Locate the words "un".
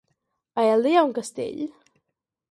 1.09-1.13